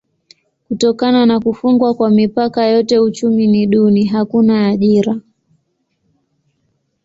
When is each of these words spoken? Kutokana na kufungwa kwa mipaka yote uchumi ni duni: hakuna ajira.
Kutokana 0.67 1.25
na 1.25 1.39
kufungwa 1.39 1.93
kwa 1.93 2.09
mipaka 2.09 2.65
yote 2.65 2.99
uchumi 2.99 3.47
ni 3.47 3.67
duni: 3.67 4.05
hakuna 4.05 4.67
ajira. 4.67 5.21